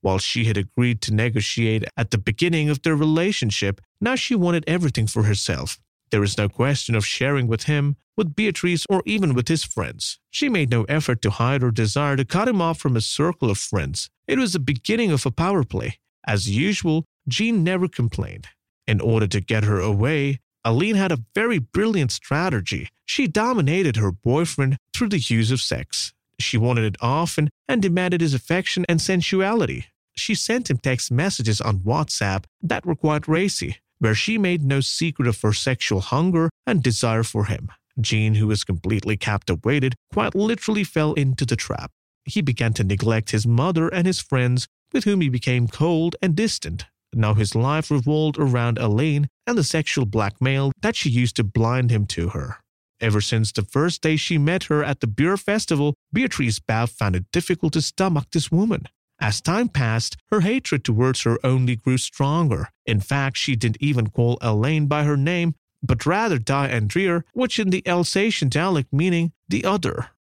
[0.07, 4.63] While she had agreed to negotiate at the beginning of their relationship, now she wanted
[4.69, 5.81] everything for herself.
[6.13, 10.21] There was no question of sharing with him, with Beatrice, or even with his friends.
[10.31, 13.51] She made no effort to hide her desire to cut him off from his circle
[13.51, 14.09] of friends.
[14.29, 15.99] It was the beginning of a power play.
[16.25, 18.47] As usual, Jean never complained.
[18.87, 22.91] In order to get her away, Aline had a very brilliant strategy.
[23.07, 26.13] She dominated her boyfriend through the use of sex.
[26.39, 29.87] She wanted it often and demanded his affection and sensuality.
[30.17, 34.81] She sent him text messages on WhatsApp that were quite racy, where she made no
[34.81, 37.71] secret of her sexual hunger and desire for him.
[38.01, 41.91] Jean, who was completely captivated, quite literally fell into the trap.
[42.25, 46.35] He began to neglect his mother and his friends, with whom he became cold and
[46.35, 46.87] distant.
[47.15, 51.91] Now his life revolved around Aline and the sexual blackmail that she used to blind
[51.91, 52.59] him to her.
[53.01, 57.15] Ever since the first day she met her at the beer festival, Beatrice Bow found
[57.15, 58.89] it difficult to stomach this woman.
[59.19, 62.69] As time passed, her hatred towards her only grew stronger.
[62.85, 67.59] In fact, she didn't even call Aline by her name, but rather Die Andreer, which
[67.59, 70.11] in the Alsatian dialect meaning the other.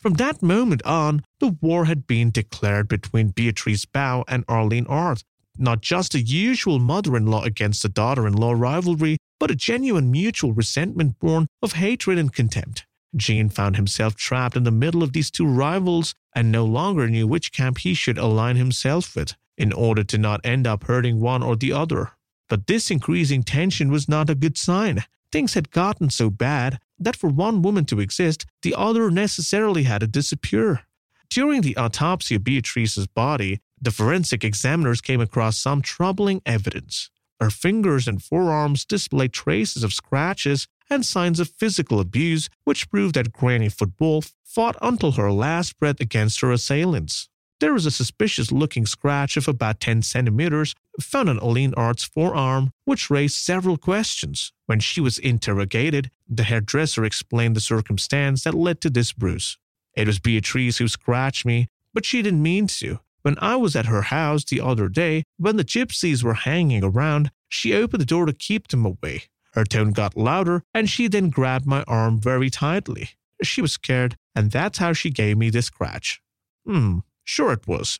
[0.00, 5.22] From that moment on, the war had been declared between Beatrice Bow and Aline Arth,
[5.58, 9.54] not just a usual mother in law against a daughter in law rivalry, but a
[9.54, 12.86] genuine mutual resentment born of hatred and contempt.
[13.16, 17.26] Jean found himself trapped in the middle of these two rivals and no longer knew
[17.26, 21.42] which camp he should align himself with in order to not end up hurting one
[21.42, 22.12] or the other.
[22.48, 25.04] But this increasing tension was not a good sign.
[25.30, 30.00] Things had gotten so bad that for one woman to exist, the other necessarily had
[30.00, 30.82] to disappear.
[31.28, 37.10] During the autopsy of Beatrice's body, the forensic examiners came across some troubling evidence.
[37.40, 43.14] Her fingers and forearms displayed traces of scratches and signs of physical abuse, which proved
[43.14, 47.28] that Granny Football fought until her last breath against her assailants.
[47.60, 52.72] There was a suspicious looking scratch of about 10 centimeters found on Aline Arth's forearm,
[52.84, 54.52] which raised several questions.
[54.64, 59.58] When she was interrogated, the hairdresser explained the circumstance that led to this bruise.
[59.94, 63.00] It was Beatrice who scratched me, but she didn't mean to.
[63.22, 67.30] When I was at her house the other day, when the gypsies were hanging around,
[67.48, 69.24] she opened the door to keep them away.
[69.52, 73.10] Her tone got louder, and she then grabbed my arm very tightly.
[73.42, 76.20] She was scared, and that's how she gave me this scratch.
[76.64, 77.98] Hmm, sure it was.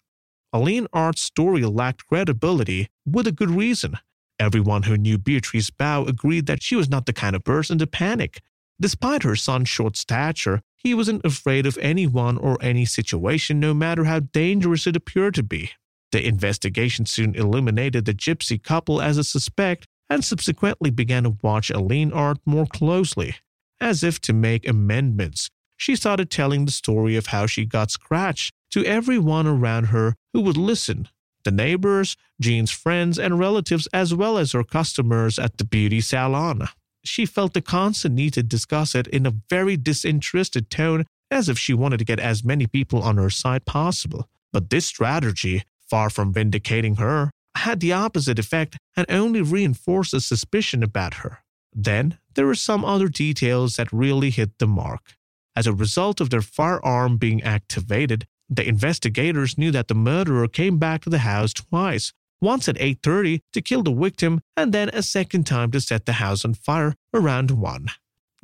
[0.52, 3.98] Aline Arth's story lacked credibility, with a good reason.
[4.38, 7.86] Everyone who knew Beatrice Bow agreed that she was not the kind of person to
[7.86, 8.40] panic.
[8.80, 14.04] Despite her son's short stature, he wasn't afraid of anyone or any situation, no matter
[14.04, 15.72] how dangerous it appeared to be.
[16.12, 21.70] The investigation soon illuminated the gypsy couple as a suspect and subsequently began to watch
[21.70, 23.36] Aline Arth more closely.
[23.80, 28.52] As if to make amendments, she started telling the story of how she got scratched
[28.72, 31.08] to everyone around her who would listen
[31.42, 36.68] the neighbors, Jean's friends, and relatives, as well as her customers at the beauty salon
[37.02, 41.58] she felt the constant need to discuss it in a very disinterested tone as if
[41.58, 44.28] she wanted to get as many people on her side possible.
[44.52, 50.20] But this strategy, far from vindicating her, had the opposite effect and only reinforced the
[50.20, 51.38] suspicion about her.
[51.72, 55.16] Then there were some other details that really hit the mark.
[55.54, 60.78] As a result of their firearm being activated, The investigators knew that the murderer came
[60.78, 65.04] back to the house twice, once at 8:30 to kill the victim and then a
[65.04, 67.86] second time to set the house on fire around 1.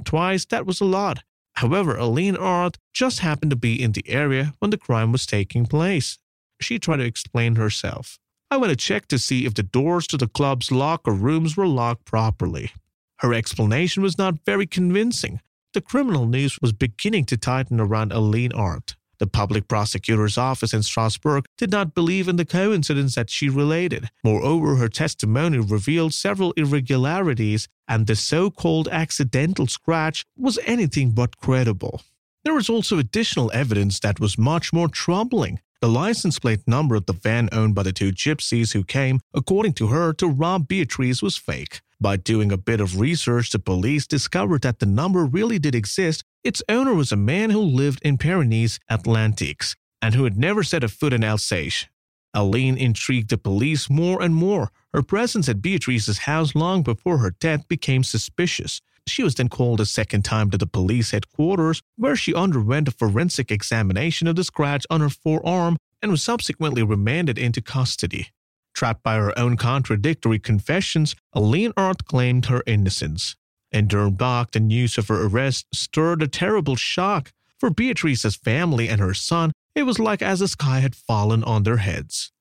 [0.05, 1.25] Twice that was a lot.
[1.55, 5.67] However, Aline Arth just happened to be in the area when the crime was taking
[5.67, 6.19] place.
[6.61, 8.19] She tried to explain herself.
[8.49, 11.67] I went to check to see if the doors to the club's locker rooms were
[11.67, 12.71] locked properly.
[13.19, 15.41] Her explanation was not very convincing.
[15.75, 18.95] The criminal news was beginning to tighten around Aline Arth.
[19.19, 24.11] The public prosecutor's office in Strasbourg did not believe in the coincidence that she related.
[24.23, 31.37] Moreover, her testimony revealed several irregularities, and the so called accidental scratch was anything but
[31.39, 32.03] credible.
[32.47, 35.59] There was also additional evidence that was much more troubling.
[35.81, 39.73] The license plate number of the van owned by the two gypsies who came, according
[39.73, 41.81] to her, to rob Beatrice was fake.
[42.01, 46.23] By doing a bit of research, the police discovered that the number really did exist.
[46.45, 50.85] Its owner was a man who lived in Pyrenees Atlantiques and who had never set
[50.85, 51.87] a foot in Alsace.
[52.33, 54.71] Aline intrigued the police more and more.
[54.95, 58.81] Her presence at Beatrice's house long before her death became suspicious.
[59.07, 62.91] She was then called a second time to the police headquarters, where she underwent a
[62.91, 68.29] forensic examination of the scratch on her forearm and was subsequently remanded into custody.
[68.75, 73.37] Trapped by her own contradictory confessions, Aline Arth claimed her innocence.
[73.73, 77.33] In Dernbach, the news of her arrest stirred a terrible shock.
[77.59, 81.63] For Beatrice's family and her son, it was like as the sky had fallen on
[81.63, 82.33] their heads.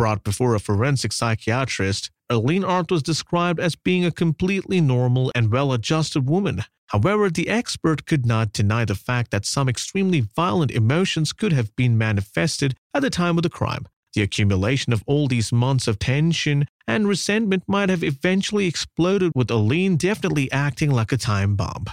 [0.00, 5.52] Brought before a forensic psychiatrist, Aline Arth was described as being a completely normal and
[5.52, 6.64] well adjusted woman.
[6.86, 11.76] However, the expert could not deny the fact that some extremely violent emotions could have
[11.76, 13.84] been manifested at the time of the crime.
[14.14, 19.50] The accumulation of all these months of tension and resentment might have eventually exploded, with
[19.50, 21.84] Aline definitely acting like a time bomb.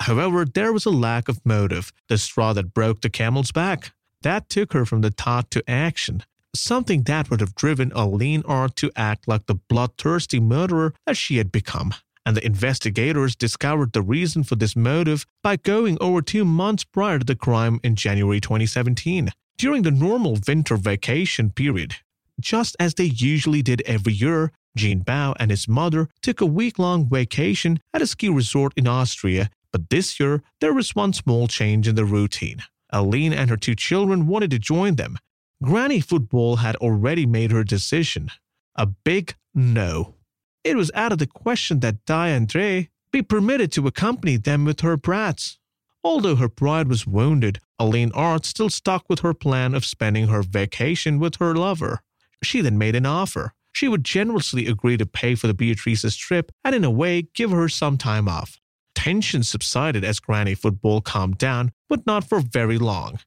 [0.00, 3.92] However, there was a lack of motive, the straw that broke the camel's back.
[4.22, 6.24] That took her from the thought to action,
[6.54, 11.36] something that would have driven Aline Arth to act like the bloodthirsty murderer that she
[11.38, 11.94] had become.
[12.26, 17.18] And the investigators discovered the reason for this motive by going over two months prior
[17.18, 21.96] to the crime in January 2017, during the normal winter vacation period.
[22.40, 26.78] Just as they usually did every year, Jean Bao and his mother took a week
[26.78, 31.46] long vacation at a ski resort in Austria, but this year there was one small
[31.46, 32.62] change in the routine.
[32.90, 35.18] Aline and her two children wanted to join them,
[35.64, 38.30] Granny Football had already made her decision.
[38.74, 40.14] A big no.
[40.62, 44.80] It was out of the question that Diane Dre be permitted to accompany them with
[44.80, 45.58] her brats.
[46.02, 50.42] Although her pride was wounded, Aline Arth still stuck with her plan of spending her
[50.42, 52.00] vacation with her lover.
[52.42, 53.54] She then made an offer.
[53.72, 57.50] She would generously agree to pay for the Beatrice's trip and, in a way, give
[57.50, 58.60] her some time off.
[58.94, 63.18] Tension subsided as Granny Football calmed down, but not for very long.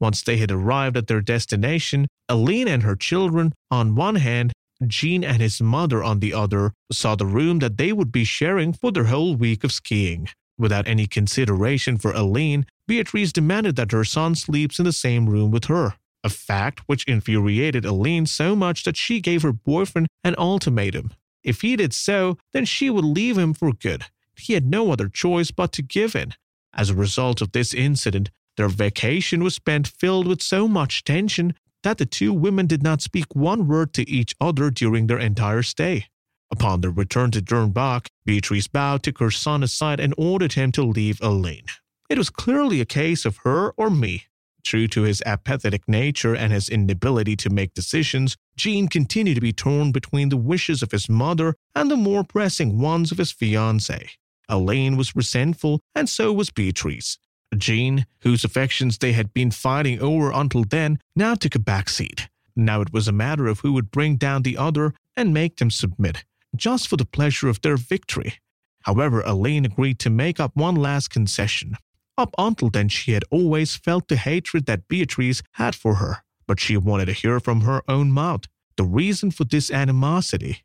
[0.00, 4.52] Once they had arrived at their destination, Aline and her children on one hand,
[4.86, 8.72] Jean and his mother on the other, saw the room that they would be sharing
[8.72, 10.28] for their whole week of skiing.
[10.58, 15.50] Without any consideration for Aline, Beatrice demanded that her son sleeps in the same room
[15.50, 20.34] with her, a fact which infuriated Aline so much that she gave her boyfriend an
[20.38, 21.12] ultimatum.
[21.42, 24.04] If he did so, then she would leave him for good.
[24.36, 26.34] He had no other choice but to give in.
[26.72, 31.54] As a result of this incident, their vacation was spent filled with so much tension
[31.82, 35.62] that the two women did not speak one word to each other during their entire
[35.62, 36.06] stay.
[36.50, 40.82] Upon their return to Dernbach, Beatrice Bao took her son aside and ordered him to
[40.82, 41.66] leave Aline.
[42.08, 44.24] It was clearly a case of her or me.
[44.62, 49.52] True to his apathetic nature and his inability to make decisions, Jean continued to be
[49.52, 54.08] torn between the wishes of his mother and the more pressing ones of his fiancée.
[54.48, 57.18] Aline was resentful, and so was Beatrice.
[57.54, 62.28] Jean, whose affections they had been fighting over until then, now took a back seat.
[62.56, 65.70] Now it was a matter of who would bring down the other and make them
[65.70, 66.24] submit,
[66.54, 68.34] just for the pleasure of their victory.
[68.82, 71.76] However, Aline agreed to make up one last concession.
[72.16, 76.60] Up until then, she had always felt the hatred that Beatrice had for her, but
[76.60, 78.42] she wanted to hear from her own mouth
[78.76, 80.64] the reason for this animosity.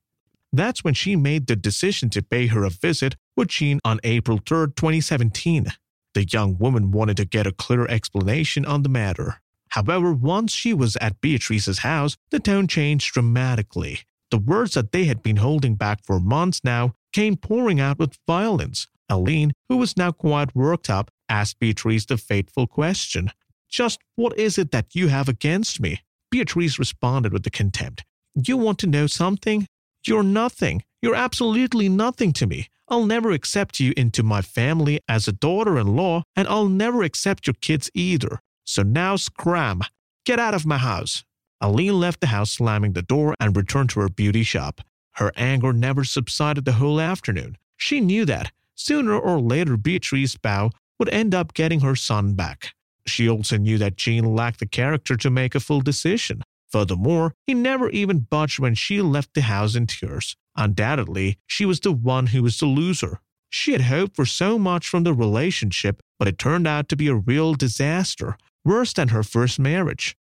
[0.52, 4.40] That's when she made the decision to pay her a visit with Jean on April
[4.46, 5.68] 3, 2017.
[6.14, 9.42] The young woman wanted to get a clear explanation on the matter.
[9.70, 14.02] However, once she was at Beatrice's house, the tone changed dramatically.
[14.32, 18.18] The words that they had been holding back for months now came pouring out with
[18.28, 18.88] violence.
[19.10, 23.32] Aline, who was now quite worked up, asked Beatrice the fateful question
[23.70, 26.02] Just what is it that you have against me?
[26.32, 28.04] Beatrice responded with the contempt
[28.36, 29.68] You want to know something?
[30.06, 30.84] You're nothing.
[31.02, 32.70] You're absolutely nothing to me.
[32.90, 37.04] I'll never accept you into my family as a daughter in law, and I'll never
[37.04, 38.40] accept your kids either.
[38.66, 39.82] So now scram.
[40.26, 41.24] Get out of my house.
[41.62, 44.82] Aline left the house slamming the door and returned to her beauty shop.
[45.14, 47.58] Her anger never subsided the whole afternoon.
[47.78, 52.74] She knew that sooner or later Beatrice Bao would end up getting her son back.
[53.06, 56.42] She also knew that Jean lacked the character to make a full decision.
[56.72, 60.36] Furthermore, he never even budged when she left the house in tears.
[60.56, 63.20] Undoubtedly, she was the one who was the loser.
[63.50, 67.08] She had hoped for so much from the relationship, but it turned out to be
[67.08, 70.16] a real disaster, worse than her first marriage.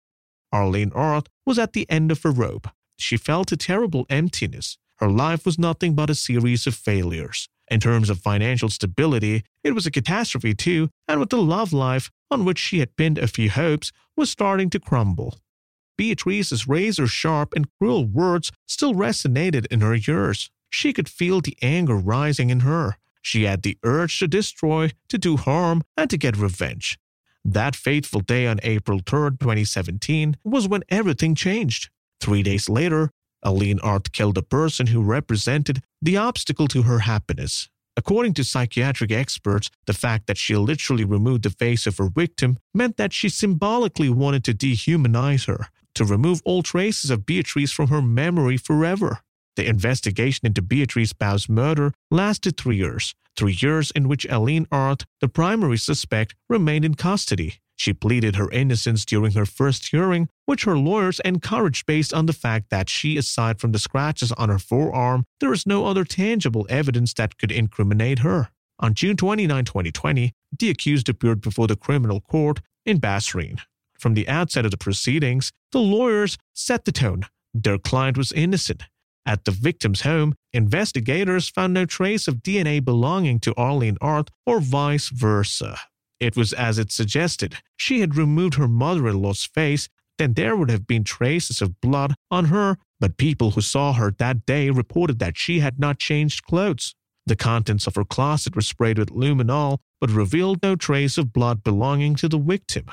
[0.51, 2.67] Aline Arth was at the end of her rope.
[2.97, 4.77] She felt a terrible emptiness.
[4.97, 7.47] Her life was nothing but a series of failures.
[7.69, 12.09] In terms of financial stability, it was a catastrophe too, and with the love life,
[12.31, 15.37] on which she had pinned a few hopes, was starting to crumble.
[15.99, 20.49] Beatrice's razor sharp and cruel words still resonated in her ears.
[20.69, 22.95] She could feel the anger rising in her.
[23.21, 26.97] She had the urge to destroy, to do harm, and to get revenge.
[27.43, 31.89] That fateful day on April 3, 2017, was when everything changed.
[32.21, 33.11] Three days later,
[33.43, 37.67] Aline Arth killed a person who represented the obstacle to her happiness.
[37.97, 42.57] According to psychiatric experts, the fact that she literally removed the face of her victim
[42.73, 45.67] meant that she symbolically wanted to dehumanize her,
[45.99, 49.19] to remove all traces of Beatrice from her memory forever.
[49.57, 55.03] The investigation into Beatrice Bao's murder lasted three years, three years in which Aline Arth,
[55.19, 57.55] the primary suspect, remained in custody.
[57.75, 62.33] She pleaded her innocence during her first hearing, which her lawyers encouraged based on the
[62.33, 66.65] fact that she, aside from the scratches on her forearm, there is no other tangible
[66.69, 68.51] evidence that could incriminate her.
[68.79, 73.59] On June 29, 2020, the accused appeared before the criminal court in Bas-Rhin.
[73.99, 77.25] From the outset of the proceedings, the lawyers set the tone.
[77.53, 78.83] Their client was innocent.
[79.25, 84.61] At the victim's home, investigators found no trace of DNA belonging to Aline Arth or
[84.61, 85.77] vice versa.
[86.19, 87.57] It was as it suggested.
[87.75, 91.79] She had removed her mother in law's face, then there would have been traces of
[91.81, 95.99] blood on her, but people who saw her that day reported that she had not
[95.99, 96.95] changed clothes.
[97.25, 101.63] The contents of her closet were sprayed with luminol, but revealed no trace of blood
[101.63, 102.85] belonging to the victim.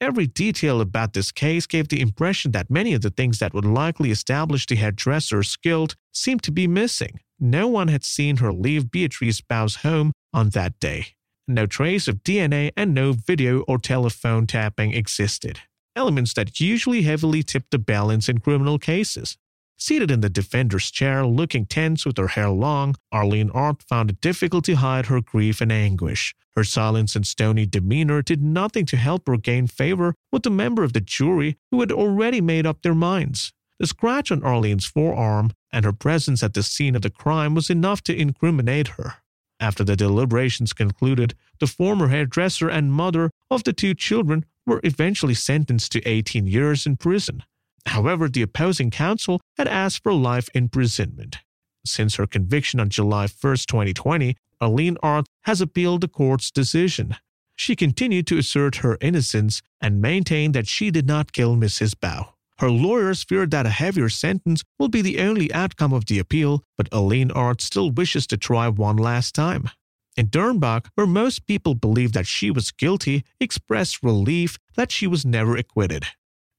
[0.00, 3.64] Every detail about this case gave the impression that many of the things that would
[3.64, 7.18] likely establish the hairdresser's guilt seemed to be missing.
[7.40, 11.14] No one had seen her leave Beatrice Bao's home on that day.
[11.48, 15.60] No trace of DNA and no video or telephone tapping existed,
[15.96, 19.36] elements that usually heavily tip the balance in criminal cases.
[19.80, 24.20] Seated in the defender's chair, looking tense with her hair long, Aline Arth found it
[24.20, 26.34] difficult to hide her grief and anguish.
[26.56, 30.82] Her silence and stony demeanor did nothing to help her gain favor with the member
[30.82, 33.52] of the jury who had already made up their minds.
[33.78, 37.70] The scratch on Aline's forearm and her presence at the scene of the crime was
[37.70, 39.14] enough to incriminate her.
[39.60, 45.34] After the deliberations concluded, the former hairdresser and mother of the two children were eventually
[45.34, 47.44] sentenced to 18 years in prison.
[47.86, 51.38] However, the opposing counsel had asked for life imprisonment.
[51.84, 53.28] Since her conviction on July 1,
[53.68, 57.16] 2020, Aline Arth has appealed the court's decision.
[57.56, 61.94] She continued to assert her innocence and maintained that she did not kill Mrs.
[61.94, 62.32] Bao.
[62.58, 66.64] Her lawyers feared that a heavier sentence will be the only outcome of the appeal,
[66.76, 69.70] but Aline Arth still wishes to try one last time.
[70.16, 75.24] In Dernbach, where most people believe that she was guilty, expressed relief that she was
[75.24, 76.06] never acquitted.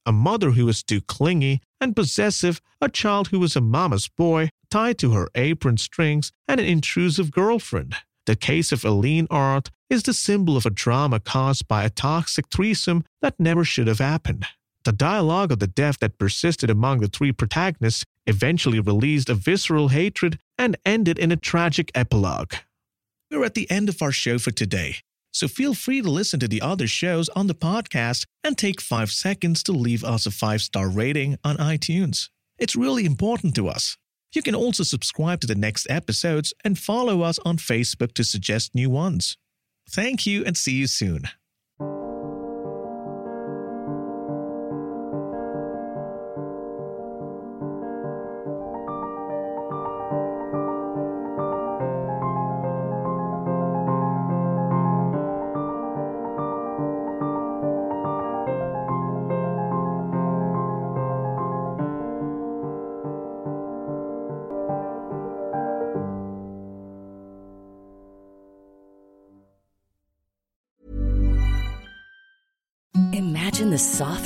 [0.06, 4.50] A mother who was too clingy and possessive, a child who was a mama's boy,
[4.70, 7.96] tied to her apron strings, and an intrusive girlfriend.
[8.26, 12.48] The case of Aline Arth is the symbol of a drama caused by a toxic
[12.50, 14.46] threesome that never should have happened.
[14.86, 19.90] The dialogue of the death that persisted among the three protagonists eventually released a visceral
[19.90, 22.54] hatred and ended in a tragic epilogue.
[23.30, 24.98] We're at the end of our show for today,
[25.32, 29.12] so feel free to listen to the other shows on the podcast and take five
[29.12, 32.30] seconds to leave us a five star rating on iTunes.
[32.58, 33.98] It's really important to us.
[34.34, 38.76] You can also subscribe to the next episodes and follow us on Facebook to suggest
[38.76, 39.38] new ones.
[39.90, 41.24] Thank you and see you soon.